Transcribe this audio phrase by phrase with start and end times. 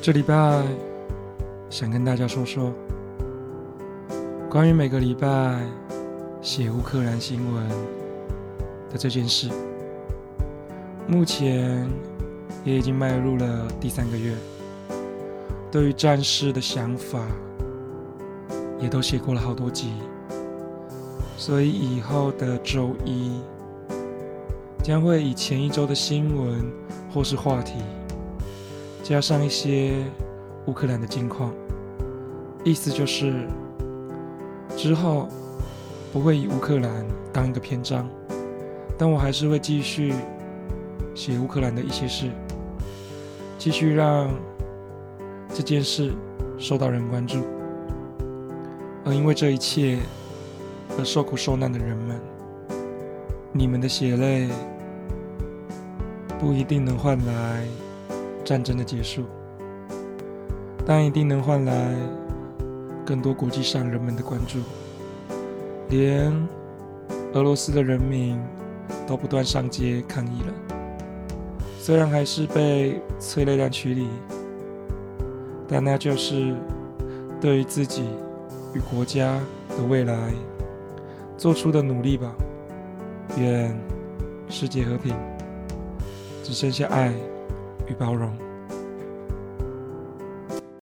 [0.00, 0.62] 这礼拜
[1.68, 2.72] 想跟大家说说
[4.48, 5.60] 关于每个礼拜
[6.40, 9.50] 写乌克兰新闻的这件事。
[11.06, 11.86] 目前
[12.64, 14.34] 也已经迈入了第三个月，
[15.70, 17.20] 对于战事的想法
[18.78, 19.92] 也都写过了好多集，
[21.36, 23.40] 所以以后的周一
[24.82, 26.64] 将会以前一周的新闻
[27.12, 27.74] 或是话题。
[29.08, 30.04] 加上一些
[30.66, 31.50] 乌克兰的近况，
[32.62, 33.48] 意思就是
[34.76, 35.26] 之后
[36.12, 38.06] 不会以乌克兰当一个篇章，
[38.98, 40.12] 但我还是会继续
[41.14, 42.30] 写乌克兰的一些事，
[43.56, 44.28] 继续让
[45.54, 46.12] 这件事
[46.58, 47.38] 受到人关注，
[49.06, 50.00] 而因为这一切
[50.98, 52.20] 而受苦受难的人们，
[53.54, 54.50] 你们的血泪
[56.38, 57.66] 不一定能换来。
[58.44, 59.24] 战争的结束，
[60.86, 61.94] 但一定能换来
[63.04, 64.58] 更多国际上人们的关注。
[65.88, 66.32] 连
[67.32, 68.38] 俄罗斯的人民
[69.06, 70.52] 都不断上街抗议了，
[71.78, 74.06] 虽然还是被催泪弹驱离，
[75.66, 76.54] 但那就是
[77.40, 78.04] 对于自己
[78.74, 79.38] 与国家
[79.76, 80.32] 的未来
[81.36, 82.34] 做出的努力吧。
[83.38, 83.74] 愿
[84.48, 85.14] 世界和平，
[86.42, 87.12] 只剩下爱。
[87.88, 88.47] 与包容。